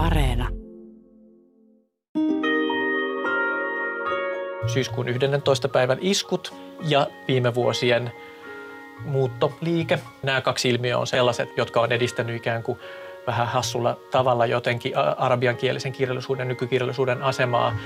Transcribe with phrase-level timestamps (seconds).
[0.00, 0.48] Areena.
[4.66, 5.68] Syyskuun 11.
[5.68, 6.54] päivän iskut
[6.88, 8.12] ja viime vuosien
[9.04, 9.98] muuttoliike.
[10.22, 12.78] Nämä kaksi ilmiöä on sellaiset, jotka on edistänyt ikään kuin
[13.26, 17.76] vähän hassulla tavalla jotenkin arabiankielisen kirjallisuuden, nykykirjallisuuden asemaa.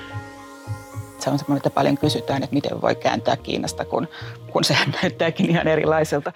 [1.19, 4.09] Se on semmoinen, että paljon kysytään, että miten voi kääntää Kiinasta, kun,
[4.53, 6.33] kun sehän näyttääkin ihan erilaiselta.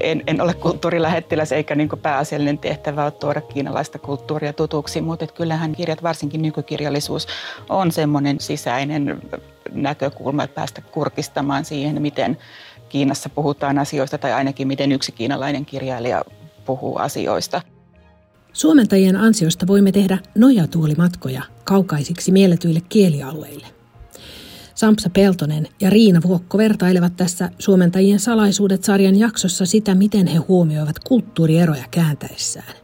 [0.00, 5.36] En, en ole kulttuurilähettiläs eikä niin pääasiallinen tehtävä ole tuoda kiinalaista kulttuuria tutuksi, mutta että
[5.36, 7.26] kyllähän kirjat, varsinkin nykykirjallisuus,
[7.68, 9.22] on semmoinen sisäinen
[9.72, 12.38] näkökulma, että päästä kurkistamaan siihen, miten
[12.90, 16.24] Kiinassa puhutaan asioista tai ainakin miten yksi kiinalainen kirjailija
[16.66, 17.62] puhuu asioista.
[18.52, 23.66] Suomentajien ansiosta voimme tehdä nojatuolimatkoja kaukaisiksi mielletyille kielialueille.
[24.80, 31.84] Sampsa Peltonen ja Riina Vuokko vertailevat tässä Suomentajien salaisuudet-sarjan jaksossa sitä, miten he huomioivat kulttuurieroja
[31.90, 32.74] kääntäessään.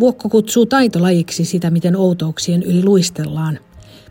[0.00, 3.58] Vuokko kutsuu taitolajiksi sitä, miten outouksien yli luistellaan.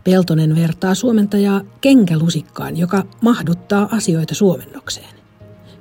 [0.04, 5.14] Peltonen vertaa suomentajaa kenkälusikkaan, joka mahduttaa asioita suomennokseen.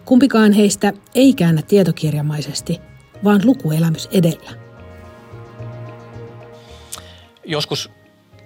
[0.05, 2.81] Kumpikaan heistä ei käännä tietokirjamaisesti,
[3.23, 4.51] vaan lukuelämys edellä.
[7.45, 7.89] Joskus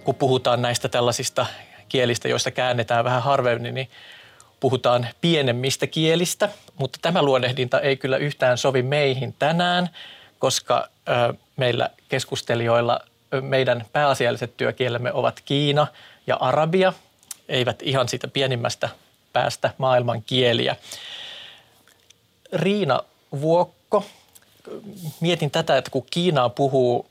[0.04, 1.46] kun puhutaan näistä tällaisista
[1.94, 3.90] kielistä, joista käännetään vähän harvemmin, niin
[4.60, 9.90] puhutaan pienemmistä kielistä, mutta tämä luonnehdinta ei kyllä yhtään sovi meihin tänään,
[10.40, 13.00] koska ö, meillä keskustelijoilla
[13.42, 15.88] meidän pääasialliset työkielemme ovat Kiina
[16.28, 16.94] ja Arabia,
[17.50, 18.90] eivät ihan siitä pienimmästä
[19.34, 20.76] päästä maailman kieliä.
[22.54, 23.00] Riina
[23.42, 24.06] Vuokko,
[25.20, 27.06] mietin tätä, että kun Kiinaa puhuu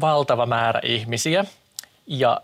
[0.00, 1.44] valtava määrä ihmisiä
[2.06, 2.40] ja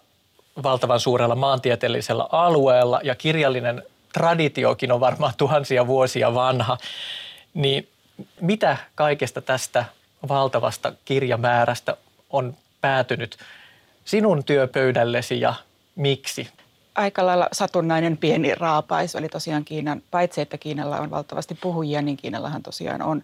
[0.62, 6.78] valtavan suurella maantieteellisellä alueella ja kirjallinen traditiokin on varmaan tuhansia vuosia vanha,
[7.54, 7.88] niin
[8.40, 9.84] mitä kaikesta tästä
[10.28, 11.96] valtavasta kirjamäärästä
[12.30, 13.36] on päätynyt
[14.04, 15.54] sinun työpöydällesi ja
[15.96, 16.48] miksi?
[16.94, 19.18] aika lailla satunnainen pieni raapaisu.
[19.18, 23.22] Eli tosiaan Kiinan, paitsi että Kiinalla on valtavasti puhujia, niin Kiinallahan tosiaan on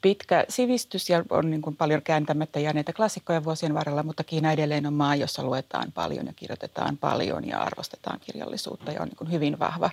[0.00, 4.86] pitkä sivistys ja on niin kuin paljon kääntämättä jääneitä klassikkoja vuosien varrella, mutta Kiina edelleen
[4.86, 9.32] on maa, jossa luetaan paljon ja kirjoitetaan paljon ja arvostetaan kirjallisuutta ja on niin kuin
[9.32, 9.90] hyvin vahva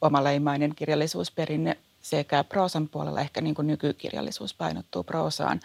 [0.00, 3.20] omaleimainen kirjallisuusperinne sekä proosan puolella.
[3.20, 5.60] Ehkä niin kuin nykykirjallisuus painottuu proosaan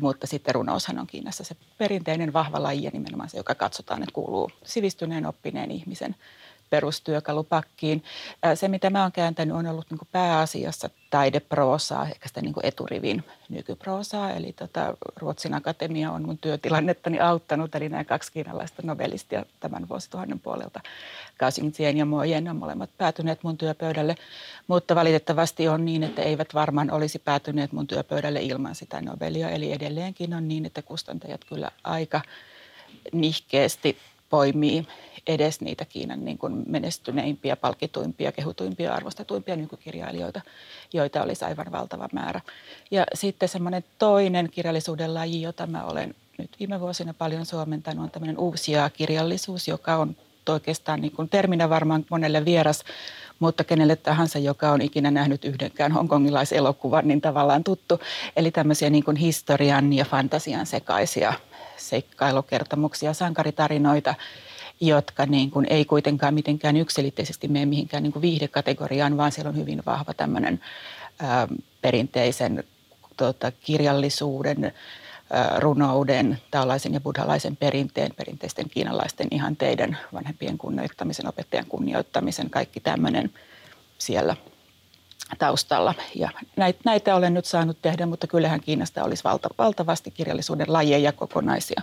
[0.00, 4.12] mutta sitten runoushan on Kiinassa se perinteinen vahva laji ja nimenomaan se, joka katsotaan, että
[4.12, 6.14] kuuluu sivistyneen oppineen ihmisen
[6.72, 8.04] perustyökalupakkiin.
[8.54, 14.30] Se, mitä mä oon kääntänyt, on ollut niin pääasiassa taideproosaa, ehkä sitä niin eturivin nykyproosaa.
[14.30, 20.40] Eli tota, Ruotsin Akatemia on mun työtilannettani auttanut, eli nämä kaksi kiinalaista novelistia tämän vuosituhannen
[20.40, 20.80] puolelta.
[21.38, 24.14] Kaosing Tien ja Mo Yen on molemmat päätyneet mun työpöydälle,
[24.66, 29.50] mutta valitettavasti on niin, että eivät varmaan olisi päätyneet mun työpöydälle ilman sitä novelia.
[29.50, 32.20] Eli edelleenkin on niin, että kustantajat kyllä aika
[33.12, 33.96] nihkeästi
[34.32, 34.86] poimii
[35.26, 40.40] edes niitä Kiinan niin kuin menestyneimpiä, palkituimpia, kehutuimpia, arvostetuimpia nykykirjailijoita,
[40.92, 42.40] joita olisi aivan valtava määrä.
[42.90, 48.10] Ja sitten semmoinen toinen kirjallisuuden laji, jota mä olen nyt viime vuosina paljon suomentanut, on
[48.10, 50.16] tämmöinen uusia kirjallisuus, joka on
[50.48, 52.84] oikeastaan niin kuin terminä varmaan monelle vieras,
[53.38, 58.00] mutta kenelle tahansa, joka on ikinä nähnyt yhdenkään hongkongilaiselokuvan, niin tavallaan tuttu.
[58.36, 61.32] Eli tämmöisiä niin kuin historian ja fantasian sekaisia
[61.88, 64.14] seikkailukertomuksia, sankaritarinoita,
[64.80, 69.56] jotka niin kuin ei kuitenkaan mitenkään yksilitteisesti mene mihinkään niin kuin viihdekategoriaan, vaan siellä on
[69.56, 70.60] hyvin vahva tämmöinen
[71.82, 72.64] perinteisen
[73.16, 74.72] tota, kirjallisuuden,
[75.58, 83.30] runouden, taolaisen ja buddhalaisen perinteen, perinteisten kiinalaisten ihanteiden, vanhempien kunnioittamisen, opettajan kunnioittamisen, kaikki tämmöinen
[83.98, 84.36] siellä
[85.38, 85.94] taustalla.
[86.14, 86.30] Ja
[86.84, 91.82] näitä, olen nyt saanut tehdä, mutta kyllähän Kiinasta olisi valta, valtavasti kirjallisuuden lajeja kokonaisia,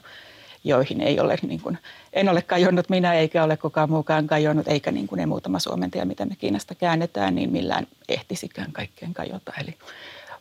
[0.64, 1.78] joihin ei ole, niin kuin,
[2.14, 6.06] en ole kajonnut minä eikä ole kukaan muukaan kajonnut, eikä niin kuin ne muutama suomentaja,
[6.06, 9.54] mitä me Kiinasta käännetään, niin millään ehtisikään kaikkeen kajota.
[9.62, 9.78] Eli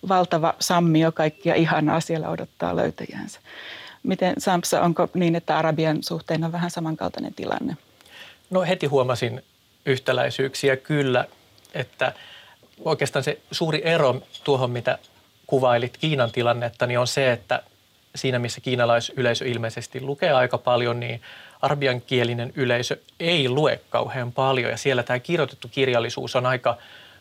[0.08, 3.41] valtava sammio, kaikkia ihanaa siellä odottaa löytäjänsä.
[4.03, 7.77] Miten Sampsa, onko niin, että Arabian suhteen on vähän samankaltainen tilanne?
[8.50, 9.42] No heti huomasin
[9.86, 11.24] yhtäläisyyksiä kyllä,
[11.74, 12.12] että–
[12.84, 14.98] oikeastaan se suuri ero tuohon, mitä
[15.47, 17.63] kuvailit Kiinan tilannetta, niin on se, että
[18.15, 21.22] siinä missä kiinalaisyleisö ilmeisesti lukee aika paljon, niin
[21.63, 24.71] arabiankielinen yleisö ei lue kauhean paljon.
[24.71, 26.77] Ja siellä tämä kirjoitettu kirjallisuus on aika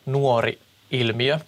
[0.06, 0.60] nuori
[0.92, 1.40] ilmiö,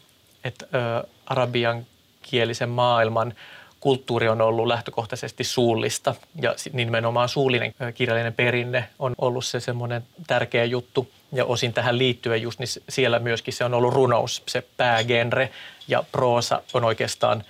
[0.44, 3.34] että ö, arabiankielisen maailman
[3.80, 10.66] kulttuuri on ollut lähtökohtaisesti suullista ja nimenomaan suullinen kirjallinen perinne on ollut se semmoinen tärkeä
[10.66, 15.50] juttu ja osin tähän liittyen just, niin siellä myöskin se on ollut runous, se päägenre
[15.88, 17.44] ja proosa on oikeastaan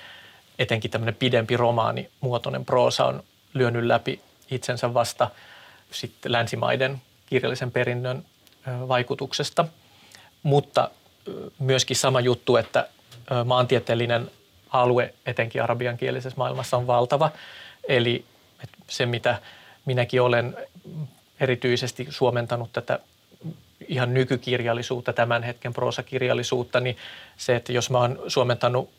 [0.60, 3.24] etenkin tämmöinen pidempi romaani, muotoinen proosa on
[3.54, 4.22] lyönyt läpi
[4.52, 5.30] itsensä vasta
[5.92, 8.26] sitten länsimaiden kirjallisen perinnön
[8.88, 9.66] vaikutuksesta.
[10.44, 10.90] Mutta
[11.60, 12.88] myöskin sama juttu, että
[13.46, 14.32] maantieteellinen
[14.70, 17.32] alue etenkin arabiankielisessä maailmassa on valtava.
[17.88, 18.26] Eli
[18.88, 19.40] se, mitä
[19.86, 20.58] minäkin olen
[21.40, 23.00] erityisesti suomentanut tätä
[23.88, 26.98] ihan nykykirjallisuutta, tämän hetken proosakirjallisuutta, niin
[27.38, 28.90] se, että jos mä oon suomentanut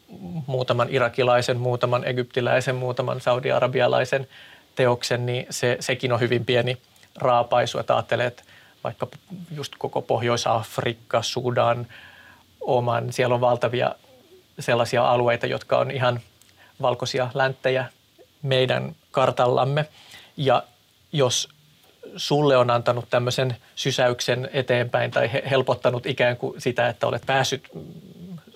[0.46, 4.28] muutaman irakilaisen, muutaman egyptiläisen, muutaman saudi-arabialaisen
[4.74, 6.78] teoksen, niin se, sekin on hyvin pieni
[7.16, 8.42] raapaisu, että ajattelee, että
[8.84, 9.06] vaikka
[9.56, 11.86] just koko Pohjois-Afrikka, Sudan,
[12.60, 13.94] Oman, siellä on valtavia
[14.60, 16.20] sellaisia alueita, jotka on ihan
[16.82, 17.86] valkoisia länttejä
[18.42, 19.86] meidän kartallamme.
[20.36, 20.62] Ja
[21.12, 21.48] jos
[22.16, 27.68] sulle on antanut tämmöisen sysäyksen eteenpäin tai helpottanut ikään kuin sitä, että olet päässyt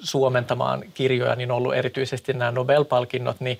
[0.01, 3.59] suomentamaan kirjoja, niin on ollut erityisesti nämä Nobel-palkinnot, niin,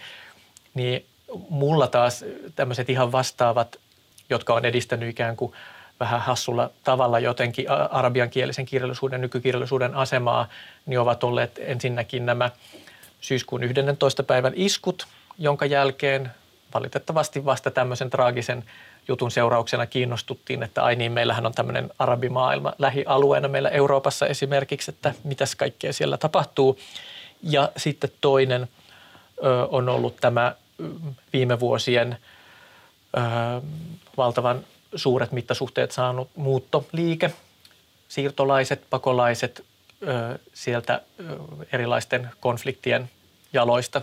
[0.75, 1.05] niin
[1.49, 2.25] mulla taas
[2.57, 3.77] tämmöiset ihan vastaavat,
[4.31, 5.53] jotka on edistänyt ikään kuin
[6.01, 10.49] vähän hassulla tavalla jotenkin arabiankielisen kirjallisuuden, nykykirjallisuuden asemaa,
[10.87, 12.51] niin ovat olleet ensinnäkin nämä
[13.21, 14.23] syyskuun 11.
[14.23, 15.07] päivän iskut,
[15.39, 16.31] jonka jälkeen
[16.75, 18.65] valitettavasti vasta tämmöisen traagisen
[19.09, 25.15] jutun seurauksena kiinnostuttiin, että ai niin, meillähän on tämmöinen arabimaailma lähialueena meillä Euroopassa esimerkiksi, että
[25.25, 26.79] mitäs kaikkea siellä tapahtuu.
[27.43, 28.69] Ja sitten toinen
[29.45, 30.55] ö, on ollut tämä
[31.33, 32.17] viime vuosien
[33.17, 33.21] ö,
[34.17, 34.65] valtavan
[34.97, 37.33] suuret mittasuhteet saanut muuttoliike,
[38.09, 39.65] siirtolaiset, pakolaiset
[40.03, 41.37] ö, sieltä ö,
[41.73, 43.11] erilaisten konfliktien
[43.53, 44.01] jaloista.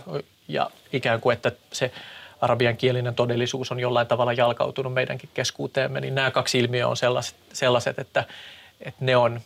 [0.48, 1.92] Ja ikään kuin, että se
[2.40, 7.98] arabiankielinen todellisuus on jollain tavalla jalkautunut meidänkin keskuuteemme, niin nämä kaksi ilmiöä on sellaiset, sellaiset
[7.98, 8.24] että,
[8.80, 9.40] että ne on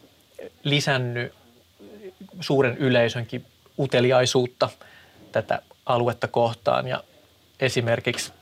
[0.64, 1.34] lisännyt
[2.40, 3.46] suuren yleisönkin
[3.78, 4.68] uteliaisuutta
[5.32, 6.88] tätä aluetta kohtaan.
[6.88, 7.04] Ja
[7.60, 8.32] esimerkiksi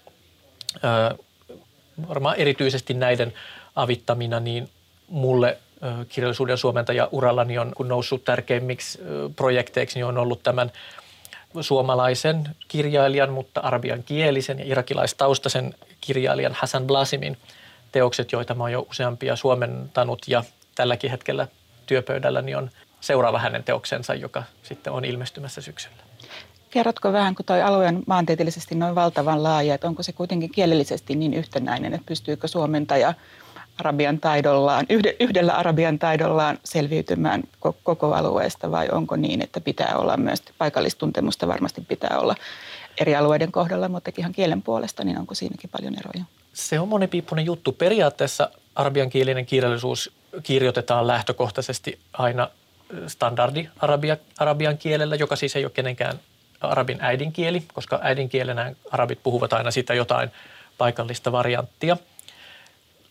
[2.08, 3.32] varmaan erityisesti näiden
[3.76, 4.69] avittamina, niin
[5.08, 5.58] mulle
[6.08, 8.99] kirjallisuuden suomentaja urallani on kun noussut tärkeimmiksi
[9.37, 10.73] projekteiksi, niin on ollut tämän
[11.61, 17.37] suomalaisen kirjailijan, mutta arabian kielisen ja irakilaistaustaisen kirjailijan Hassan Blasimin
[17.93, 20.44] teokset, joita mä oon jo useampia suomentanut ja
[20.75, 21.49] tälläkin hetkellä
[21.87, 22.70] työpöydälläni on
[23.00, 25.97] seuraava hänen teoksensa, joka sitten on ilmestymässä syksyllä.
[26.75, 31.15] Kerrotko vähän, kun tuo alue on maantieteellisesti noin valtavan laaja, että onko se kuitenkin kielellisesti
[31.15, 33.15] niin yhtenäinen, että pystyykö suomentaja
[33.79, 34.87] arabian taidollaan,
[35.21, 37.43] yhdellä arabian taidollaan selviytymään
[37.82, 42.35] koko alueesta vai onko niin, että pitää olla myös paikallistuntemusta varmasti pitää olla
[43.00, 46.25] eri alueiden kohdalla, mutta ihan kielen puolesta, niin onko siinäkin paljon eroja?
[46.53, 47.73] Se on monipiippunen juttu.
[47.73, 50.12] Periaatteessa arabiankielinen kirjallisuus
[50.43, 52.49] kirjoitetaan lähtökohtaisesti aina
[53.06, 56.19] standardi arabia, arabian kielellä, joka siis ei ole kenenkään
[56.69, 60.31] arabin äidinkieli, koska äidinkielenä arabit puhuvat aina sitä jotain
[60.78, 61.96] paikallista varianttia.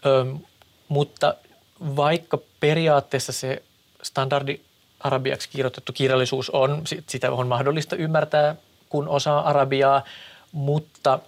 [0.05, 0.39] Öm,
[0.88, 1.35] mutta
[1.81, 3.63] vaikka periaatteessa se
[4.03, 4.59] standardi
[5.00, 8.55] arabiaksi kirjoitettu kirjallisuus on, sitä on mahdollista ymmärtää,
[8.89, 10.03] kun osaa arabiaa,
[10.51, 11.19] mutta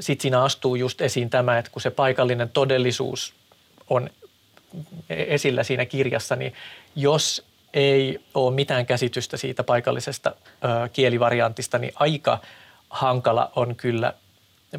[0.00, 3.34] sitten siinä astuu just esiin tämä, että kun se paikallinen todellisuus
[3.90, 4.10] on
[5.10, 6.54] esillä siinä kirjassa, niin
[6.96, 7.44] jos
[7.74, 12.38] ei ole mitään käsitystä siitä paikallisesta ö, kielivariantista, niin aika
[12.90, 14.12] hankala on kyllä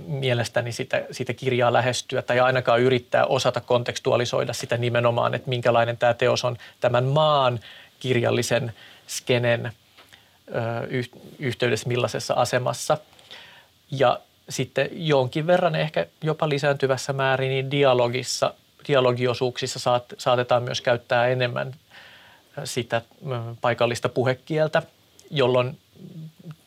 [0.07, 6.13] mielestäni sitä, sitä kirjaa lähestyä tai ainakaan yrittää osata kontekstualisoida sitä nimenomaan, että minkälainen tämä
[6.13, 7.59] teos on tämän maan
[7.99, 8.73] kirjallisen
[9.07, 11.01] skenen ö,
[11.39, 12.97] yhteydessä, millaisessa asemassa.
[13.91, 14.19] Ja
[14.49, 18.53] sitten jonkin verran ehkä jopa lisääntyvässä määrin niin dialogissa,
[18.87, 21.73] dialogiosuuksissa saat, saatetaan myös käyttää enemmän
[22.63, 23.01] sitä
[23.61, 24.81] paikallista puhekieltä,
[25.31, 25.77] jolloin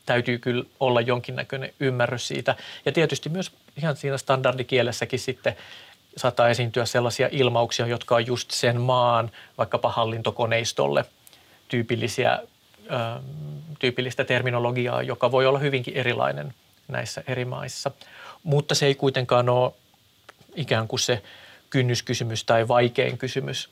[0.07, 2.57] täytyy kyllä olla jonkinnäköinen ymmärrys siitä.
[2.87, 5.57] Ja tietysti myös ihan siinä standardikielessäkin sitten
[6.17, 11.05] saattaa esiintyä sellaisia ilmauksia, jotka on just sen maan vaikkapa hallintokoneistolle
[11.69, 12.39] tyypillisiä,
[12.91, 13.21] ö,
[13.79, 16.55] tyypillistä terminologiaa, joka voi olla hyvinkin erilainen
[16.89, 17.91] näissä eri maissa.
[18.43, 19.73] Mutta se ei kuitenkaan ole
[20.55, 21.23] ikään kuin se
[21.71, 23.71] kynnyskysymys tai vaikein kysymys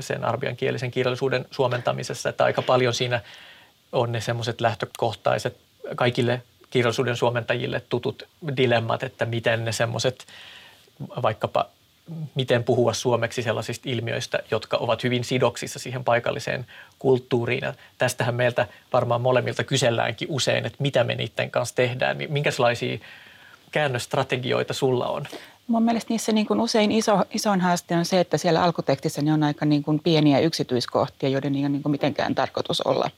[0.00, 0.20] sen
[0.56, 3.20] kielisen kirjallisuuden suomentamisessa, että aika paljon siinä
[3.92, 5.56] on ne semmoiset lähtökohtaiset
[5.96, 8.22] kaikille kirjallisuuden suomentajille tutut
[8.56, 10.26] dilemmat, että miten ne semmoiset
[11.22, 11.66] vaikkapa
[12.34, 16.66] miten puhua suomeksi sellaisista ilmiöistä, jotka ovat hyvin sidoksissa siihen paikalliseen
[16.98, 17.64] kulttuuriin.
[17.64, 22.16] Ja tästähän meiltä varmaan molemmilta kyselläänkin usein, että mitä me niiden kanssa tehdään.
[22.28, 22.98] Minkälaisia
[23.70, 25.26] käännöstrategioita sulla on?
[25.66, 29.32] Mun mielestä niissä niin kuin usein iso, isoin haaste on se, että siellä alkutekstissä ne
[29.32, 33.10] on aika niin kuin pieniä yksityiskohtia, joiden ei ole niin kuin mitenkään tarkoitus olla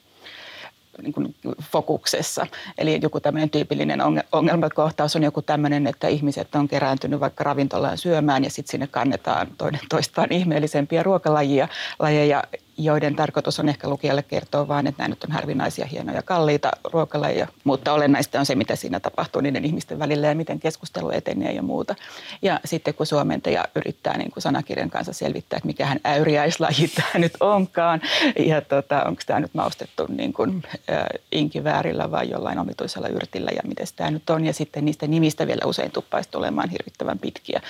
[1.03, 2.47] niin kuin fokuksessa.
[2.79, 4.01] Eli joku tämmöinen tyypillinen
[4.33, 9.47] ongelmakohtaus on joku tämmöinen, että ihmiset on kerääntynyt vaikka ravintolaan syömään ja sitten sinne kannetaan
[9.59, 12.45] toinen toistaan ihmeellisempiä ruokalajia, lajeja,
[12.79, 17.49] joiden tarkoitus on ehkä lukijalle kertoa vain, että nämä nyt on harvinaisia, hienoja, kalliita ruokalajeja,
[17.65, 21.63] mutta olennaista on se, mitä siinä tapahtuu niiden ihmisten välillä ja miten keskustelu etenee ja
[21.63, 21.95] muuta.
[22.43, 27.33] Ja sitten kun suomentaja yrittää niin kuin sanakirjan kanssa selvittää, että mikähän äyriäislaji tämä nyt
[27.41, 28.01] onkaan
[28.39, 33.63] ja tota, onko tämä nyt maustettu niin kuin, äh, inkiväärillä vai jollain omituisella yrtillä ja
[33.65, 34.47] miten tämä nyt on.
[34.47, 37.61] Ja sitten niistä nimistä vielä usein tuppaisi tulemaan hirvittävän pitkiä.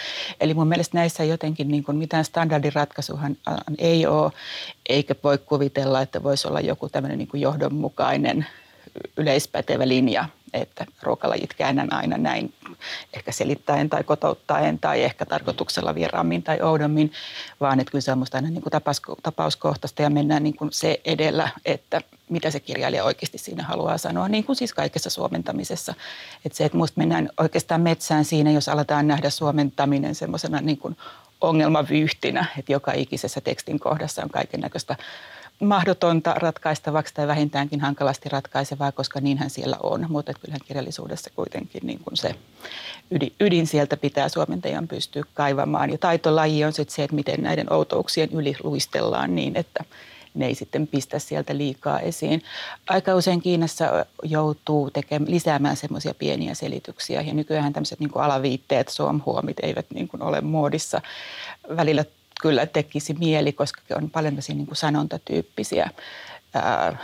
[0.41, 3.37] Eli mun mielestä näissä jotenkin niin kuin mitään standardiratkaisuhan
[3.79, 4.33] ei ole
[4.89, 8.47] eikä voi kuvitella, että voisi olla joku tämmöinen niin kuin johdonmukainen
[9.17, 12.55] yleispätevä linja, että ruokalajit käännän aina näin,
[13.13, 17.13] ehkä selittäen tai kotouttaen tai ehkä tarkoituksella vieraammin tai oudommin,
[17.61, 20.73] vaan että kyllä se on musta aina niin kuin tapaus, tapauskohtaista ja mennään niin kuin
[20.73, 25.95] se edellä, että mitä se kirjailija oikeasti siinä haluaa sanoa, niin kuin siis kaikessa suomentamisessa.
[26.45, 30.97] Että se, että musta mennään oikeastaan metsään siinä, jos aletaan nähdä suomentaminen semmoisena niin kuin
[31.41, 34.97] ongelmavyyhtinä, että joka ikisessä tekstin kohdassa on kaiken näköistä
[35.61, 40.07] mahdotonta ratkaistavaksi tai vähintäänkin hankalasti ratkaisevaa, koska niinhän siellä on.
[40.09, 42.35] Mutta kyllähän kirjallisuudessa kuitenkin niin kuin se
[43.11, 45.91] ydin, ydin sieltä pitää suomentajan pystyä kaivamaan.
[45.91, 49.85] Ja taitolaji on sitten se, että miten näiden outouksien yli luistellaan niin, että
[50.39, 52.43] ne ei sitten pistä sieltä liikaa esiin.
[52.89, 59.57] Aika usein Kiinassa joutuu tekemään, lisäämään semmoisia pieniä selityksiä ja nykyään tämmöiset niin alaviitteet, suomhuomit
[59.63, 61.01] eivät niin kuin ole muodissa.
[61.77, 62.05] Välillä
[62.41, 65.91] kyllä tekisi mieli, koska on paljon niin kuin sanontatyyppisiä
[66.55, 66.99] ää,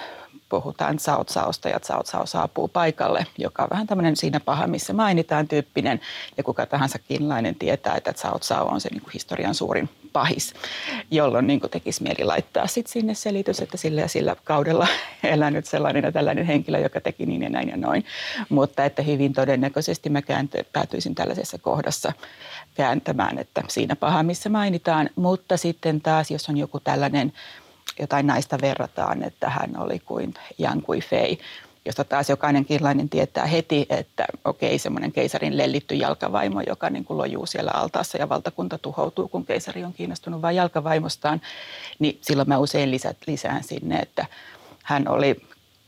[0.49, 4.93] puhutaan Sao Saosta ja Sao Sao saapuu paikalle, joka on vähän tämmöinen siinä paha, missä
[4.93, 6.01] mainitaan tyyppinen.
[6.37, 10.55] Ja kuka tahansa kiinalainen tietää, että Sao Sao on se niin kuin historian suurin pahis,
[11.11, 14.87] jolloin niin kuin tekisi mieli laittaa sit sinne selitys, että sillä ja sillä kaudella
[15.23, 18.05] elänyt sellainen ja tällainen henkilö, joka teki niin ja näin ja noin.
[18.49, 22.13] Mutta että hyvin todennäköisesti mä kääntö, päätyisin tällaisessa kohdassa
[22.75, 25.11] kääntämään, että siinä paha, missä mainitaan.
[25.17, 27.33] Mutta sitten taas, jos on joku tällainen
[27.99, 31.39] jotain naista verrataan, että hän oli kuin Yang Kui Fei,
[31.85, 37.19] josta taas jokainen kirlainen tietää heti, että okei, semmoinen keisarin lellitty jalkavaimo, joka niin kuin
[37.19, 41.41] lojuu siellä altaassa ja valtakunta tuhoutuu, kun keisari on kiinnostunut vain jalkavaimostaan,
[41.99, 44.27] niin silloin mä usein lisät, lisään sinne, että
[44.83, 45.37] hän oli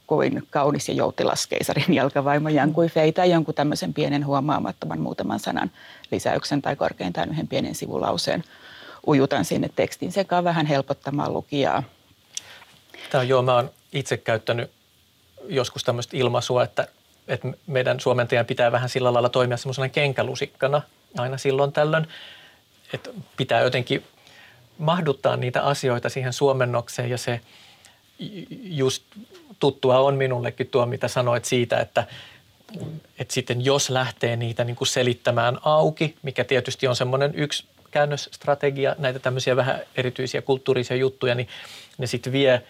[0.07, 5.41] kuin kaunis ja joutilas keisarin jalkavaimo Yang Kui Fei tai jonkun tämmöisen pienen huomaamattoman muutaman
[5.41, 5.71] sanan
[6.11, 8.45] lisäyksen tai korkeintaan yhden pienen sivulauseen
[9.07, 11.83] ujutan sinne tekstin sekaan vähän helpottamaan lukijaa.
[13.11, 14.71] Tämä on, joo, mä oon itse käyttänyt
[15.49, 16.89] joskus tämmöistä ilmaisua, että,
[17.29, 20.83] että meidän suomentajan pitää vähän sillä lailla toimia semmoisena kenkälusikkana
[21.19, 22.09] aina silloin tällöin,
[22.93, 24.05] että pitää jotenkin
[24.79, 27.41] mahduttaa niitä asioita siihen suomennokseen ja se
[28.63, 29.03] just
[29.59, 32.07] tuttua on minullekin tuo, mitä sanoit siitä, että,
[33.19, 38.97] että sitten jos lähtee niitä niin kuin selittämään auki, mikä tietysti on semmoinen yksi käännösstrategia,
[38.99, 41.49] näitä tämmöisiä vähän erityisiä kulttuurisia juttuja, niin
[41.99, 42.63] ne sitten vie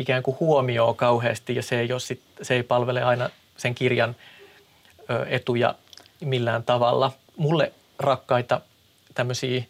[0.00, 4.16] ikään kuin huomioon kauheasti ja se ei, ole sit, se ei palvele aina sen kirjan
[5.10, 5.74] ö, etuja
[6.20, 7.12] millään tavalla.
[7.36, 8.60] Mulle rakkaita
[9.14, 9.62] tämmöisiä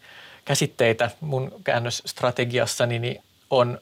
[0.45, 3.79] käsitteitä mun käännösstrategiassani niin on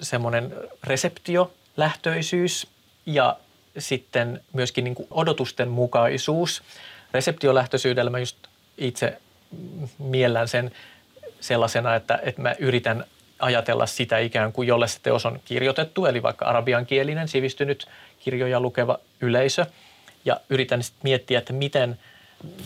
[0.00, 2.66] semmoinen reseptiolähtöisyys
[3.06, 3.36] ja
[3.78, 6.62] sitten myöskin niin odotusten mukaisuus.
[7.12, 8.36] Reseptiolähtöisyydellä mä just
[8.78, 9.18] itse
[9.98, 10.70] miellän sen
[11.40, 13.04] sellaisena, että, että mä yritän
[13.42, 17.86] ajatella sitä ikään kuin, jolle se teos on kirjoitettu, eli vaikka arabiankielinen, sivistynyt
[18.18, 19.66] kirjoja lukeva yleisö,
[20.24, 21.98] ja yritän sitten miettiä, että miten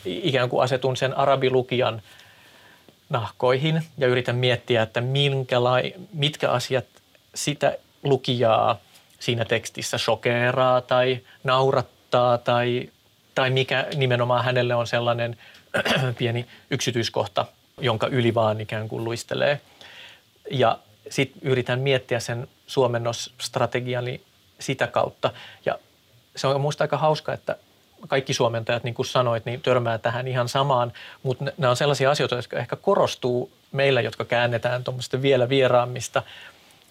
[0.05, 2.03] ikään kuin asetun sen arabilukijan
[3.09, 5.03] nahkoihin ja yritän miettiä, että
[5.59, 6.85] lai, mitkä asiat
[7.35, 8.79] sitä lukijaa
[9.19, 12.89] siinä tekstissä shokeeraa tai naurattaa tai,
[13.35, 15.37] tai mikä nimenomaan hänelle on sellainen
[16.19, 17.47] pieni yksityiskohta,
[17.81, 19.61] jonka yli vaan ikään kuin luistelee.
[20.51, 20.79] Ja
[21.11, 24.21] sitten yritän miettiä sen suomennosstrategiani
[24.59, 25.33] sitä kautta.
[25.67, 25.79] Ja
[26.37, 27.57] se on minusta aika hauska, että
[28.09, 32.37] kaikki suomentajat, niin kuin sanoit, niin törmää tähän ihan samaan, mutta nämä on sellaisia asioita,
[32.37, 36.23] jotka ehkä korostuu meillä, jotka käännetään tuommoista vielä vieraammista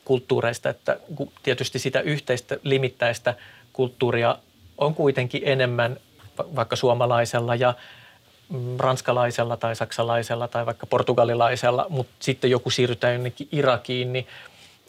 [0.05, 0.99] kulttuureista, että
[1.43, 3.35] tietysti sitä yhteistä limittäistä
[3.73, 4.37] kulttuuria
[4.77, 5.97] on kuitenkin enemmän
[6.55, 7.73] vaikka suomalaisella ja
[8.77, 14.27] ranskalaisella tai saksalaisella tai vaikka portugalilaisella, mutta sitten joku siirrytään jonnekin Irakiin, niin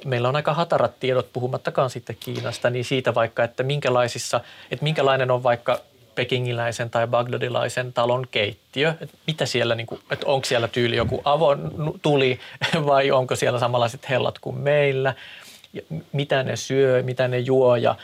[0.05, 5.31] meillä on aika hatarat tiedot, puhumattakaan sitten Kiinasta, niin siitä vaikka, että minkälaisissa, että minkälainen
[5.31, 5.81] on vaikka
[6.15, 11.21] pekingiläisen tai bagdadilaisen talon keittiö, että mitä siellä, niin kuin, että onko siellä tyyli joku
[11.25, 11.73] avon
[12.03, 12.41] tuli
[12.87, 15.15] vai onko siellä samanlaiset hellat kuin meillä,
[15.73, 15.83] ja
[16.13, 17.77] mitä ne syö, mitä ne juo?
[17.77, 17.95] Ja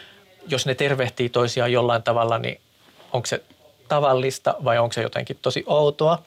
[0.49, 2.61] jos ne tervehtii toisiaan jollain tavalla, niin
[3.13, 3.43] onko se
[3.89, 6.23] tavallista vai onko se jotenkin tosi outoa.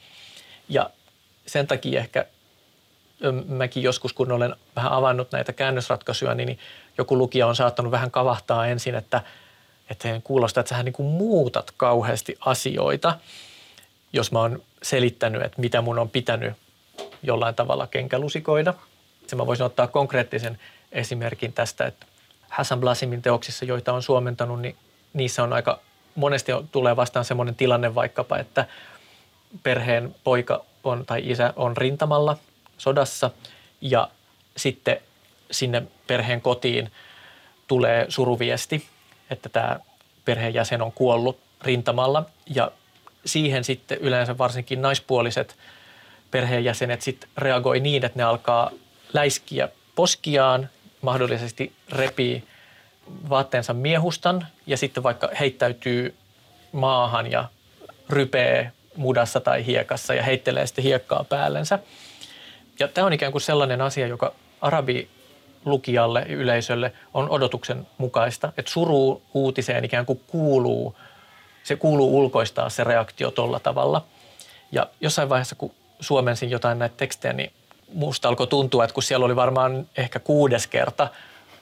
[0.69, 0.89] Ja
[1.45, 2.25] sen takia ehkä
[3.47, 6.59] mäkin joskus, kun olen vähän avannut näitä käännösratkaisuja, niin
[6.97, 9.21] joku lukija on saattanut vähän kavahtaa ensin, että,
[9.89, 13.17] että kuulostaa, että sä niin kuin muutat kauheasti asioita,
[14.13, 16.53] jos mä oon selittänyt, että mitä mun on pitänyt
[17.23, 18.73] jollain tavalla kenkälusikoida.
[19.27, 20.59] Se mä voisin ottaa konkreettisen
[20.91, 22.05] esimerkin tästä, että
[22.49, 24.75] Hassan Blasimin teoksissa, joita on suomentanut, niin
[25.13, 25.79] niissä on aika
[26.15, 28.65] monesti tulee vastaan semmoinen tilanne vaikkapa, että
[29.63, 32.37] perheen poika on tai isä on rintamalla
[32.77, 33.31] sodassa
[33.81, 34.09] ja
[34.57, 34.97] sitten
[35.51, 36.91] sinne perheen kotiin
[37.67, 38.85] tulee suruviesti,
[39.29, 39.79] että tämä
[40.25, 42.25] perheenjäsen on kuollut rintamalla.
[42.55, 42.71] Ja
[43.25, 45.55] siihen sitten yleensä varsinkin naispuoliset
[46.31, 48.71] perheenjäsenet sitten reagoi niin, että ne alkaa
[49.13, 50.69] läiskiä poskiaan,
[51.01, 52.43] mahdollisesti repii
[53.29, 56.15] vaatteensa miehustan ja sitten vaikka heittäytyy
[56.71, 57.49] maahan ja
[58.09, 61.79] rypee mudassa tai hiekassa ja heittelee sitten hiekkaa päällensä.
[62.79, 65.09] Ja tämä on ikään kuin sellainen asia, joka arabi
[65.65, 70.95] lukijalle ja yleisölle on odotuksen mukaista, että suru uutiseen ikään kuin kuuluu,
[71.63, 74.05] se kuuluu ulkoistaa se reaktio tuolla tavalla.
[74.71, 77.51] Ja jossain vaiheessa, kun suomensin jotain näitä tekstejä, niin
[77.93, 81.07] musta alkoi tuntua, että kun siellä oli varmaan ehkä kuudes kerta,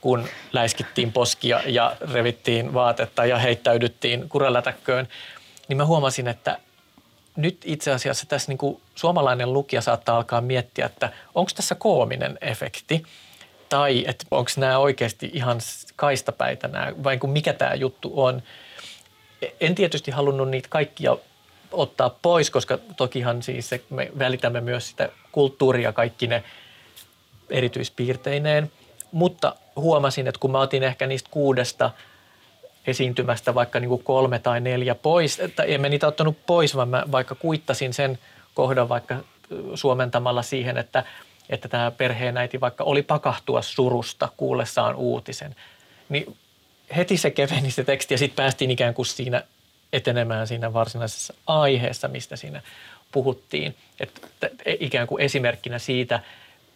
[0.03, 5.07] kun läiskittiin poskia ja revittiin vaatetta ja heittäydyttiin kurelätäkköön,
[5.67, 6.57] niin mä huomasin, että
[7.35, 12.37] nyt itse asiassa tässä niin kuin suomalainen lukija saattaa alkaa miettiä, että onko tässä koominen
[12.41, 13.03] efekti
[13.69, 15.59] tai että onko nämä oikeasti ihan
[15.95, 18.43] kaistapäitä nämä, vai mikä tämä juttu on.
[19.61, 21.17] En tietysti halunnut niitä kaikkia
[21.71, 26.43] ottaa pois, koska tokihan siis me välitämme myös sitä kulttuuria kaikki ne
[27.49, 28.71] erityispiirteineen.
[29.13, 31.91] Mutta huomasin, että kun mä otin ehkä niistä kuudesta
[32.87, 37.03] esiintymästä vaikka niin kuin kolme tai neljä pois, että emme niitä ottanut pois, vaan mä
[37.11, 38.19] vaikka kuittasin sen
[38.53, 39.15] kohdan vaikka
[39.75, 41.03] suomentamalla siihen, että,
[41.49, 45.55] että tämä perheenäiti vaikka oli pakahtua surusta kuullessaan uutisen,
[46.09, 46.37] niin
[46.95, 49.43] heti se keveni se teksti ja sitten päästiin ikään kuin siinä
[49.93, 52.61] etenemään siinä varsinaisessa aiheessa, mistä siinä
[53.11, 53.75] puhuttiin.
[53.99, 54.49] Että
[54.79, 56.19] ikään kuin esimerkkinä siitä,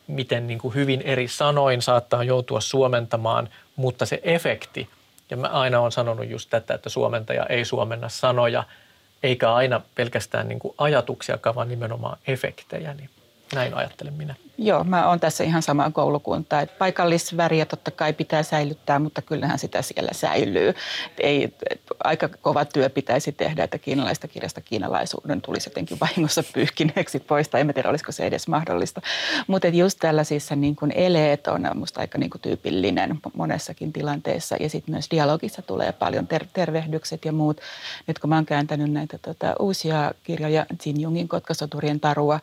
[0.07, 4.89] miten niin kuin hyvin eri sanoin saattaa joutua suomentamaan, mutta se efekti,
[5.29, 8.63] ja mä aina olen sanonut just tätä, että suomentaja ei suomenna sanoja,
[9.23, 13.09] eikä aina pelkästään niin kuin ajatuksia, vaan nimenomaan efektejä, niin
[13.55, 14.35] näin ajattelen minä.
[14.57, 16.61] Joo, mä oon tässä ihan samaa koulukuntaa.
[16.61, 20.73] Että paikallisväriä totta kai pitää säilyttää, mutta kyllähän sitä siellä säilyy.
[21.19, 21.53] Ei,
[22.03, 27.61] aika kova työ pitäisi tehdä, että kiinalaista kirjasta kiinalaisuuden tulisi jotenkin vahingossa pyyhkineeksi pois, tai
[27.61, 29.01] en tiedä, olisiko se edes mahdollista.
[29.47, 34.69] Mutta just tällaisissa niin kuin eleet on musta aika niin kuin tyypillinen monessakin tilanteessa, ja
[34.69, 37.61] sitten myös dialogissa tulee paljon ter- tervehdykset ja muut.
[38.07, 42.39] Nyt kun mä oon kääntänyt näitä tota, uusia kirjoja, Jin Jungin Kotkasoturien tarua,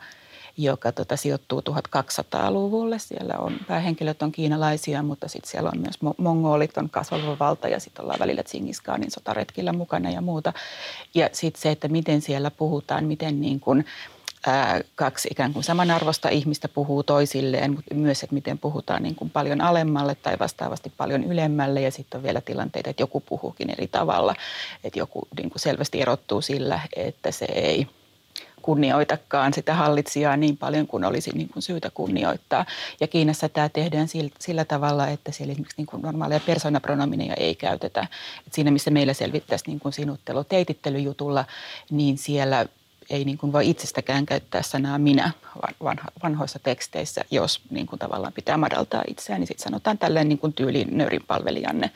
[0.57, 2.99] joka tota, sijoittuu 1200-luvulle.
[2.99, 7.79] Siellä on, päähenkilöt on kiinalaisia, mutta sitten siellä on myös mongolit, on kasvava valta ja
[7.79, 10.53] sitten ollaan välillä Tsingiskaanin sotaretkillä mukana ja muuta.
[11.15, 13.85] Ja sitten se, että miten siellä puhutaan, miten niin kuin,
[14.47, 19.29] ää, kaksi ikään kuin samanarvoista ihmistä puhuu toisilleen, mutta myös, että miten puhutaan niin kuin
[19.29, 21.81] paljon alemmalle tai vastaavasti paljon ylemmälle.
[21.81, 24.35] Ja sitten on vielä tilanteita, että joku puhuukin eri tavalla,
[24.83, 27.87] että joku niin kuin selvästi erottuu sillä, että se ei–
[28.65, 32.65] kunnioitakaan sitä hallitsijaa niin paljon kuin olisi niin kuin syytä kunnioittaa.
[32.99, 37.55] Ja Kiinassa tämä tehdään sillä, sillä tavalla, että siellä esimerkiksi niin kuin normaaleja persoonapronomineja ei
[37.55, 38.07] käytetä.
[38.47, 41.45] Et siinä, missä meillä selvittäisi niin kuin sinuttelu teitittelyjutulla,
[41.91, 42.65] niin siellä
[43.09, 45.31] ei niin kuin voi itsestäkään käyttää sanaa minä
[46.23, 50.53] vanhoissa teksteissä, jos niin kuin tavallaan pitää madaltaa itseään, niin sitten sanotaan tälleen niin kuin
[50.53, 51.91] tyyliin nöyrinpalvelijanne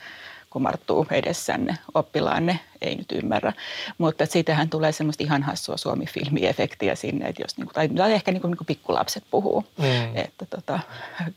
[0.50, 3.54] kumartuu edessänne, oppilaanne ei nyt ymmärrä.
[3.98, 8.42] Mutta siitähän tulee semmoista ihan hassua Suomi-filmiefektiä sinne, että jos, niinku, tai, tai ehkä niin
[8.42, 10.16] kuin, niin kuin pikkulapset puhuu, mm.
[10.16, 10.80] että tota,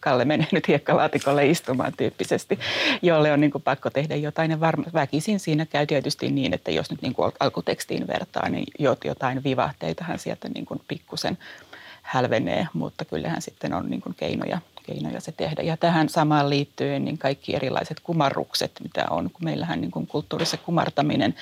[0.00, 2.58] Kalle menee nyt hiekkalaatikolle istumaan tyyppisesti,
[3.02, 4.50] jolle on niin kuin pakko tehdä jotain.
[4.50, 8.66] Ja varma, väkisin siinä käy tietysti niin, että jos nyt niin kuin alkutekstiin vertaa, niin
[9.04, 11.38] jotain vivahteitahan sieltä niin kuin pikkusen
[12.02, 15.62] hälvenee, mutta kyllähän sitten on niin kuin keinoja keinoja se tehdä.
[15.62, 20.56] Ja tähän samaan liittyen niin kaikki erilaiset kumarrukset, mitä on, kun meillähän niin kuin kulttuurissa
[20.56, 21.34] kumartaminen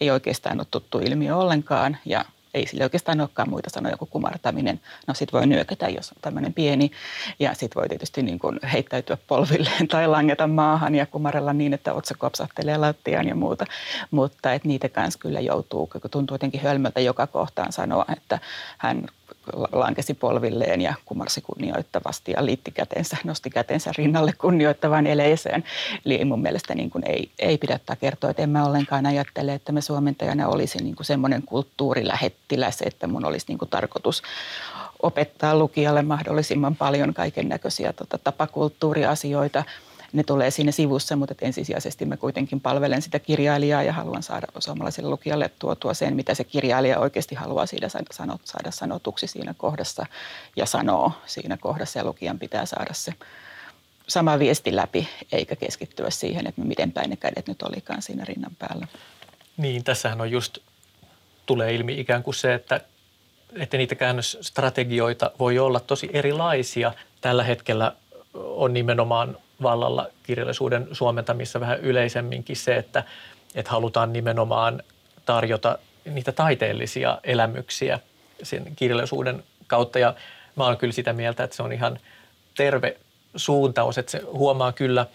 [0.00, 2.24] ei oikeastaan ole tuttu ilmiö ollenkaan ja
[2.56, 4.80] ei sille oikeastaan olekaan muita sanoja kuin kumartaminen.
[5.06, 6.90] No sit voi nyökätä, jos on tämmöinen pieni
[7.38, 11.94] ja sit voi tietysti niin kuin heittäytyä polvilleen tai langeta maahan ja kumarella niin, että
[11.94, 13.64] otsa kopsahtelee lattiaan ja muuta.
[14.10, 18.38] Mutta et niitä kanssa kyllä joutuu, kun tuntuu jotenkin hölmöltä joka kohtaan sanoa, että
[18.78, 19.06] hän
[19.72, 25.64] lankesi polvilleen ja kumarsi kunnioittavasti ja liitti kätensä, nosti kätensä rinnalle kunnioittavaan eleeseen.
[26.04, 29.72] Eli mun mielestä niin kuin ei, ei pidä kertoa, että en mä ollenkaan ajattele, että
[29.72, 34.22] mä suomentajana olisin niin kuin semmoinen kulttuurilähettiläs, että mun olisi niin kuin tarkoitus
[35.02, 39.64] opettaa lukijalle mahdollisimman paljon kaiken näköisiä tota, tapakulttuuriasioita–
[40.16, 45.10] ne tulee siinä sivussa, mutta ensisijaisesti mä kuitenkin palvelen sitä kirjailijaa ja haluan saada suomalaiselle
[45.10, 47.88] lukijalle tuotua sen, mitä se kirjailija oikeasti haluaa siitä
[48.44, 50.06] saada sanotuksi siinä kohdassa
[50.56, 53.12] ja sanoo siinä kohdassa ja lukijan pitää saada se
[54.08, 58.56] sama viesti läpi, eikä keskittyä siihen, että miten päin ne kädet nyt olikaan siinä rinnan
[58.58, 58.86] päällä.
[59.56, 60.58] Niin, tässähän on just,
[61.46, 62.80] tulee ilmi ikään kuin se, että,
[63.58, 66.92] että niitä käännösstrategioita voi olla tosi erilaisia.
[67.20, 67.92] Tällä hetkellä
[68.34, 73.04] on nimenomaan vallalla kirjallisuuden suomentamissa vähän yleisemminkin se, että,
[73.54, 74.82] että halutaan nimenomaan
[75.24, 78.00] tarjota niitä taiteellisia elämyksiä
[78.42, 79.98] sen kirjallisuuden kautta.
[79.98, 80.14] Ja
[80.56, 81.98] mä olen kyllä sitä mieltä, että se on ihan
[82.56, 82.96] terve
[83.36, 85.06] suuntaus, että se huomaa kyllä,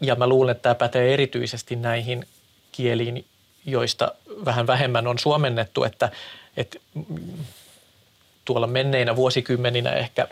[0.00, 2.26] ja mä luulen, että tämä pätee erityisesti näihin
[2.72, 3.24] kieliin,
[3.66, 4.12] joista
[4.44, 6.10] vähän vähemmän on suomennettu, että,
[6.56, 6.78] että
[8.44, 10.28] tuolla menneinä vuosikymmeninä ehkä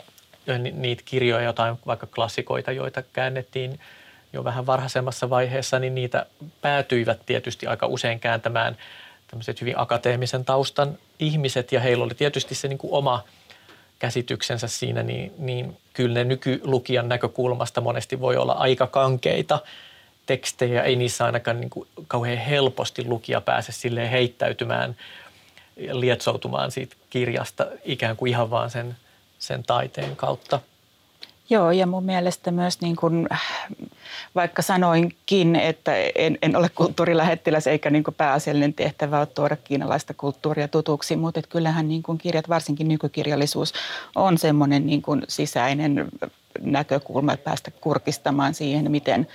[0.71, 3.79] niitä kirjoja, jotain vaikka klassikoita, joita käännettiin
[4.33, 6.25] jo vähän varhaisemmassa vaiheessa, niin niitä
[6.61, 8.77] päätyivät tietysti aika usein kääntämään
[9.27, 13.23] tämmöiset hyvin akateemisen taustan ihmiset ja heillä oli tietysti se niin kuin oma
[13.99, 19.59] käsityksensä siinä, niin, niin kyllä ne nykylukijan näkökulmasta monesti voi olla aika kankeita
[20.25, 20.83] tekstejä.
[20.83, 24.95] Ei niissä ainakaan niin kuin kauhean helposti lukija pääse sille heittäytymään
[25.91, 28.95] lietsoutumaan siitä kirjasta ikään kuin ihan vaan sen–
[29.39, 30.59] sen taiteen kautta.
[31.49, 33.27] Joo, ja mun mielestä myös niin kuin,
[34.35, 40.13] vaikka sanoinkin, että en, en ole kulttuurilähettiläs eikä niin kuin pääasiallinen tehtävä ole tuoda kiinalaista
[40.13, 43.73] kulttuuria tutuksi, mutta että kyllähän niin kuin kirjat, varsinkin nykykirjallisuus,
[44.15, 46.07] on semmoinen niin kuin sisäinen
[46.61, 49.27] näkökulma, että päästä kurkistamaan siihen, miten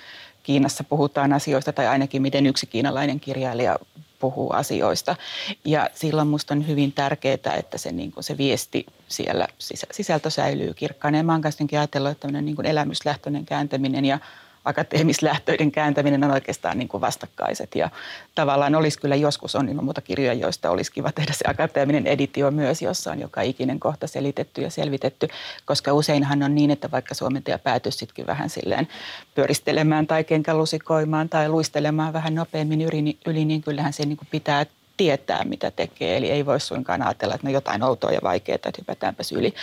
[0.42, 3.78] Kiinassa puhutaan asioista tai ainakin miten yksi kiinalainen kirjailija
[4.22, 5.16] puhuu asioista.
[5.64, 9.48] Ja silloin minusta on hyvin tärkeää, että se, niin kuin se viesti siellä
[9.90, 11.16] sisältö säilyy kirkkaana.
[11.16, 11.40] Ja mä oon
[11.78, 14.18] ajatellut, että niin elämyslähtöinen kääntäminen ja
[14.64, 17.74] akateemislähtöiden kääntäminen on oikeastaan niin kuin vastakkaiset.
[17.74, 17.90] Ja
[18.34, 22.50] tavallaan olisi kyllä joskus on ilman muuta kirjoja, joista olisi kiva tehdä se akateeminen editio
[22.50, 25.28] myös, jossa on joka ikinen kohta selitetty ja selvitetty,
[25.64, 28.88] koska useinhan on niin, että vaikka suomentaja päätyisi sitkin vähän silleen
[29.34, 32.82] pyöristelemään tai kenkälusikoimaan tai luistelemaan vähän nopeammin
[33.26, 36.16] yli, niin kyllähän se niin kuin pitää tietää, mitä tekee.
[36.16, 39.54] Eli ei voi suinkaan ajatella, että no jotain outoa ja vaikeaa, että hypätäänpäs yli,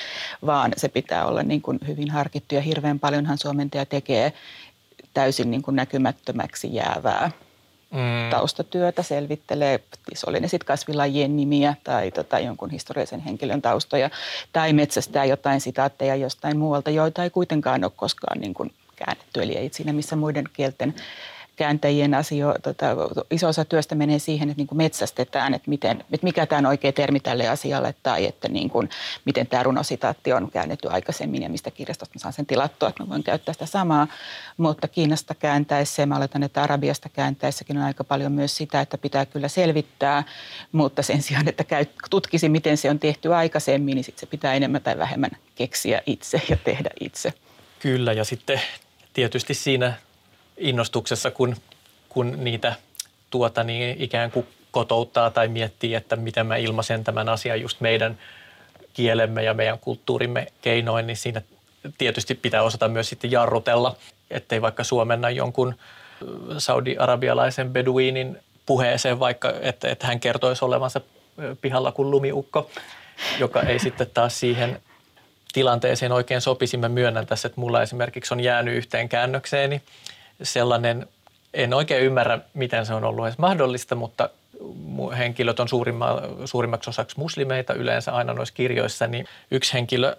[0.45, 2.55] vaan se pitää olla niin kuin hyvin harkittu.
[2.55, 4.33] Ja hirveän paljonhan suomentaja tekee
[5.13, 7.31] täysin niin kuin näkymättömäksi jäävää
[7.91, 8.29] mm.
[8.29, 14.09] taustatyötä, selvittelee, siis oli ne sitten kasvilajien nimiä tai tota, jonkun historiallisen henkilön taustoja,
[14.53, 19.57] tai metsästää jotain sitaatteja jostain muualta, joita ei kuitenkaan ole koskaan niin kuin käännetty, eli
[19.57, 20.93] ei siinä missä muiden kielten
[21.59, 22.85] kääntäjien asio, tota,
[23.31, 26.65] iso osa työstä menee siihen, että niin kuin metsästetään, että, miten, että mikä tämä on
[26.65, 28.89] oikea termi tälle asialle tai että niin kuin,
[29.25, 33.09] miten tämä runositaatti on käännetty aikaisemmin ja mistä kirjastosta mä saan sen tilattua, että mä
[33.09, 34.07] voin käyttää sitä samaa.
[34.57, 38.97] Mutta Kiinasta kääntäessä ja mä oletan, että Arabiasta kääntäessäkin on aika paljon myös sitä, että
[38.97, 40.23] pitää kyllä selvittää,
[40.71, 44.53] mutta sen sijaan, että käy, tutkisi, miten se on tehty aikaisemmin, niin sitten se pitää
[44.53, 47.33] enemmän tai vähemmän keksiä itse ja tehdä itse.
[47.79, 48.61] Kyllä ja sitten
[49.13, 49.93] tietysti siinä
[50.59, 51.55] innostuksessa, kun,
[52.09, 52.73] kun niitä
[53.29, 58.17] tuota, niin ikään kuin kotouttaa tai miettii, että miten mä ilmaisen tämän asian just meidän
[58.93, 61.41] kielemme ja meidän kulttuurimme keinoin, niin siinä
[61.97, 63.95] tietysti pitää osata myös sitten jarrutella,
[64.31, 65.75] ettei vaikka suomenna jonkun
[66.57, 71.01] saudi-arabialaisen beduinin puheeseen vaikka, että, että hän kertoisi olevansa
[71.61, 72.69] pihalla kuin lumiukko,
[73.39, 74.81] joka ei sitten taas siihen
[75.53, 76.77] tilanteeseen oikein sopisi.
[76.77, 79.81] Mä myönnän tässä, että mulla esimerkiksi on jäänyt yhteen käännökseeni
[80.43, 81.07] sellainen,
[81.53, 84.29] en oikein ymmärrä, miten se on ollut edes mahdollista, mutta
[85.17, 90.15] henkilöt on suurimma, suurimmaksi osaksi muslimeita yleensä aina noissa kirjoissa, niin yksi henkilö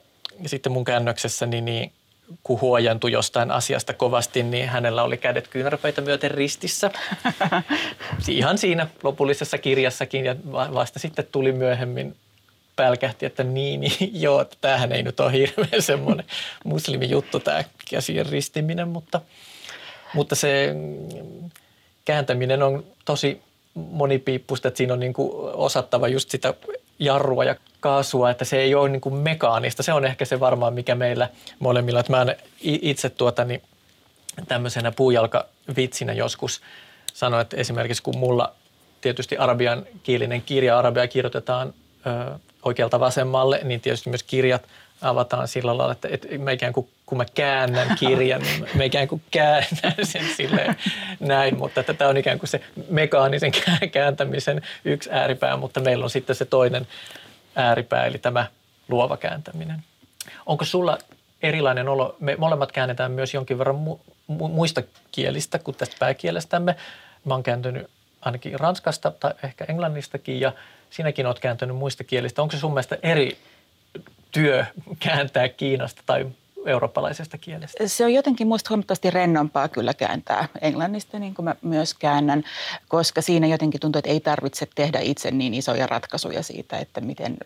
[0.47, 1.93] sitten mun käännöksessä, niin, niin
[2.43, 6.91] kun huojantui jostain asiasta kovasti, niin hänellä oli kädet kyynärpäitä myöten ristissä.
[8.29, 12.17] Ihan siinä lopullisessa kirjassakin ja vasta sitten tuli myöhemmin
[12.77, 16.27] pälkähti, että niin, niin joo, että tämähän ei nyt ole hirveän semmoinen
[16.65, 19.21] muslimijuttu tämä käsien ristiminen, mutta–
[20.15, 20.75] mutta se
[22.05, 23.43] kääntäminen on tosi
[23.75, 26.55] monipiippuista, että siinä on niin kuin osattava just sitä
[26.99, 29.83] jarrua ja kaasua, että se ei ole niin kuin mekaanista.
[29.83, 32.01] Se on ehkä se varmaan, mikä meillä molemmilla.
[32.01, 32.27] Että mä
[32.61, 33.63] itse tuota, niin
[34.49, 36.61] tämmöisenä puujalkavitsinä joskus
[37.15, 38.55] sanoin, että esimerkiksi kun mulla
[39.01, 41.75] tietysti arabian kielinen kirja, arabia kirjoitetaan
[42.07, 44.63] ö, oikealta vasemmalle, niin tietysti myös kirjat
[45.03, 49.09] avataan sillä lailla, että, että mä ikään kuin, kun mä käännän kirjan, niin mä ikään
[49.09, 50.77] kuin käännän sen silleen
[51.21, 53.53] näin, mutta tämä on ikään kuin se mekaanisen
[53.93, 56.87] kääntämisen yksi ääripää, mutta meillä on sitten se toinen
[57.57, 58.47] ääripää, eli tämä
[58.89, 59.85] luova kääntäminen.
[60.47, 60.99] Onko sulla
[61.43, 62.17] erilainen olo?
[62.21, 64.83] Me molemmat käännetään myös jonkin verran mu- muista
[65.13, 66.77] kielistä kuin tästä pääkielestämme.
[67.25, 70.53] Mä oon kääntynyt ainakin ranskasta tai ehkä englannistakin ja
[70.91, 72.43] sinäkin oot kääntynyt muista kielistä.
[72.43, 73.39] Onko se sun mielestä eri
[74.31, 74.65] työ
[74.99, 76.27] kääntää Kiinasta tai
[76.67, 77.89] eurooppalaisesta kielestä?
[77.89, 82.45] Se on jotenkin muista huomattavasti rennompaa kyllä kääntää englannista, niin kuin mä myös käännän,
[82.89, 87.37] koska siinä jotenkin tuntuu, että ei tarvitse tehdä itse niin isoja ratkaisuja siitä, että miten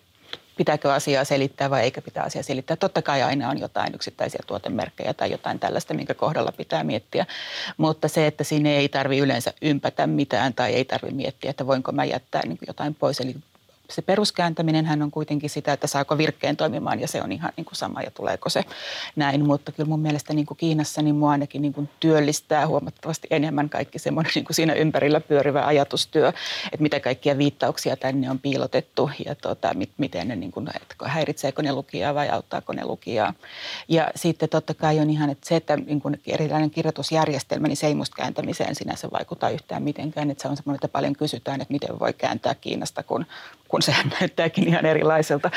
[0.56, 2.76] pitääkö asiaa selittää vai eikö pitää asiaa selittää.
[2.76, 7.26] Totta kai aina on jotain yksittäisiä tuotemerkkejä tai jotain tällaista, minkä kohdalla pitää miettiä.
[7.76, 11.92] Mutta se, että sinne ei tarvi yleensä ympätä mitään tai ei tarvi miettiä, että voinko
[11.92, 13.20] mä jättää niin jotain pois.
[13.20, 13.36] Eli
[13.90, 17.64] se peruskääntäminen hän on kuitenkin sitä, että saako virkkeen toimimaan ja se on ihan niin
[17.64, 18.64] kuin sama ja tuleeko se
[19.16, 19.46] näin.
[19.46, 23.70] Mutta kyllä mun mielestä niin kuin Kiinassa niin mua ainakin niin kuin työllistää huomattavasti enemmän
[23.70, 29.10] kaikki semmoinen niin kuin siinä ympärillä pyörivä ajatustyö, että mitä kaikkia viittauksia tänne on piilotettu
[29.26, 33.34] ja tota, miten ne, niin kuin, että häiritseekö ne lukijaa vai auttaako ne lukijaa.
[33.88, 37.86] Ja sitten totta kai on ihan, että se, että niin kuin erilainen kirjoitusjärjestelmä, niin se
[37.86, 40.30] ei musta kääntämiseen sinänsä vaikuta yhtään mitenkään.
[40.30, 43.26] Että se on semmoinen, että paljon kysytään, että miten voi kääntää Kiinasta, kun
[43.74, 45.50] kun sehän näyttääkin ihan erilaiselta.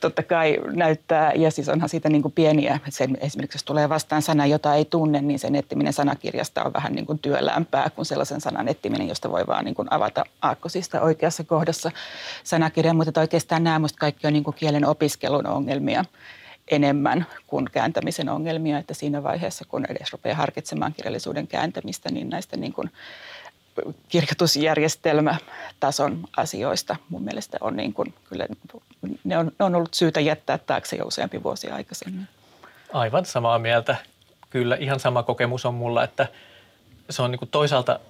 [0.00, 3.88] Totta kai näyttää, ja siis onhan siitä niin kuin pieniä, että se, esimerkiksi jos tulee
[3.88, 8.06] vastaan sana, jota ei tunne, niin sen etsiminen sanakirjasta on vähän niin kuin työlämpää kuin
[8.06, 11.90] sellaisen sanan etsiminen, josta voi vaan niin kuin avata aakkosista oikeassa kohdassa
[12.44, 12.96] sanakirjan.
[12.96, 16.04] Mutta oikeastaan nämä musta kaikki on niin kuin kielen opiskelun ongelmia
[16.70, 22.56] enemmän kuin kääntämisen ongelmia, että siinä vaiheessa, kun edes rupeaa harkitsemaan kirjallisuuden kääntämistä, niin näistä
[22.56, 22.90] niin kuin
[24.08, 28.46] kirjoitusjärjestelmätason asioista mun mielestä on niin kuin, kyllä
[29.24, 32.28] ne on, ne on ollut syytä jättää taakse jo useampi vuosi aikaisemmin.
[32.92, 33.96] Aivan samaa mieltä.
[34.50, 36.28] Kyllä ihan sama kokemus on mulla, että
[37.10, 38.00] se on niin kuin toisaalta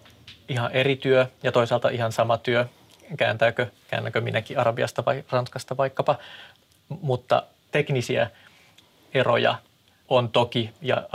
[0.49, 2.67] ihan eri työ ja toisaalta ihan sama työ.
[3.17, 6.19] Kääntääkö, käännäkö minäkin Arabiasta vai Ranskasta vaikkapa,
[6.89, 8.31] mutta teknisiä
[9.15, 9.55] eroja
[10.09, 11.07] on toki ja ä,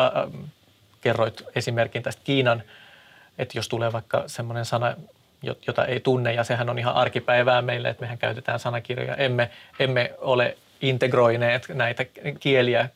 [1.01, 2.63] kerroit esimerkin tästä Kiinan–
[3.37, 4.95] että jos tulee vaikka semmoinen sana,
[5.67, 9.15] jota ei tunne, ja sehän on ihan arkipäivää meille, että mehän käytetään sanakirjoja.
[9.15, 12.05] Emme, emme ole integroineet näitä
[12.39, 12.89] kieliä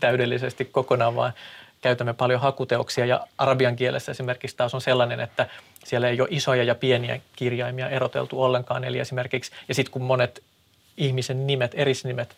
[0.00, 1.32] täydellisesti kokonaan, vaan
[1.80, 3.06] käytämme paljon hakuteoksia.
[3.06, 5.46] Ja arabian kielessä esimerkiksi taas on sellainen, että
[5.84, 8.84] siellä ei ole isoja ja pieniä kirjaimia eroteltu ollenkaan.
[8.84, 10.42] Eli esimerkiksi, ja sitten kun monet
[10.96, 12.36] ihmisen nimet, erisnimet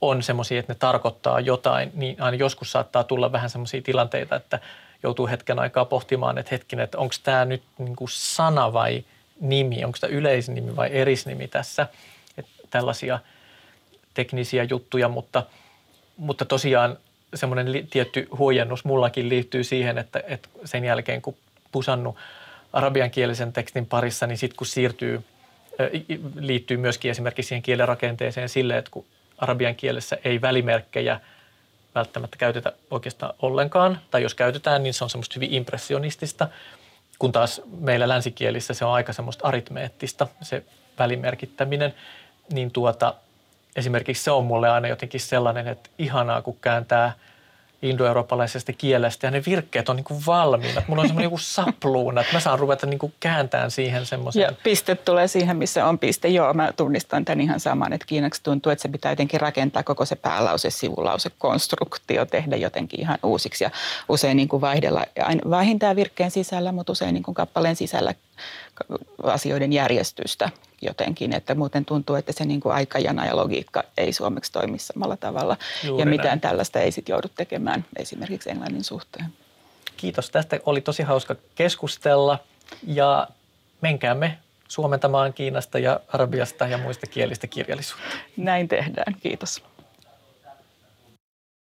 [0.00, 4.58] on semmoisia, että ne tarkoittaa jotain, niin aina joskus saattaa tulla vähän semmoisia tilanteita, että–
[5.02, 9.04] joutuu hetken aikaa pohtimaan, että hetkinen, että onko tämä nyt niin kuin sana vai
[9.40, 11.86] nimi, onko tämä yleisnimi vai erisnimi tässä.
[12.38, 13.18] Että tällaisia
[14.14, 15.42] teknisiä juttuja, mutta,
[16.16, 16.98] mutta tosiaan
[17.34, 21.36] semmoinen li, tietty huojennus mullakin liittyy siihen, että, että sen jälkeen kun
[21.72, 22.16] pusannut
[22.72, 25.24] arabiankielisen tekstin parissa, niin sitten kun siirtyy,
[26.40, 29.04] liittyy myöskin esimerkiksi siihen kielen rakenteeseen sille, että kun
[29.38, 31.20] arabian kielessä ei välimerkkejä–
[31.94, 36.48] välttämättä käytetä oikeastaan ollenkaan, tai jos käytetään, niin se on semmoista hyvin impressionistista,
[37.18, 40.64] kun taas meillä länsikielissä se on aika semmoista aritmeettista, se
[40.98, 41.94] välimerkittäminen,
[42.52, 43.14] niin tuota,
[43.76, 47.12] esimerkiksi se on mulle aina jotenkin sellainen, että ihanaa, kun kääntää–
[47.82, 50.82] indoeurooppalaisesta kielestä ja ne virkkeet on niin kuin valmiina.
[50.86, 54.42] Mulla on semmoinen joku sapluuna, että mä saan ruveta niin kääntämään siihen semmoisen.
[54.42, 56.28] Ja piste tulee siihen, missä on piste.
[56.28, 60.04] Joo, mä tunnistan tämän ihan saman, että kiinaksi tuntuu, että se pitää jotenkin rakentaa koko
[60.04, 63.70] se päälause, sivulause, konstruktio, tehdä jotenkin ihan uusiksi ja
[64.08, 65.04] usein niin kuin vaihdella
[65.50, 68.14] vähintään virkkeen sisällä, mutta usein niin kuin kappaleen sisällä
[69.22, 70.50] asioiden järjestystä
[70.82, 75.16] jotenkin, että muuten tuntuu, että se niin kuin aikajana ja logiikka ei suomeksi toimi samalla
[75.16, 75.56] tavalla.
[75.84, 76.40] Juuri ja mitään näin.
[76.40, 79.26] tällaista ei sitten joudu tekemään esimerkiksi englannin suhteen.
[79.96, 80.60] Kiitos tästä.
[80.66, 82.38] Oli tosi hauska keskustella
[82.86, 83.28] ja
[83.80, 88.16] menkäämme suomentamaan Kiinasta ja Arabiasta ja muista kielistä kirjallisuutta.
[88.36, 89.14] Näin tehdään.
[89.22, 89.62] Kiitos.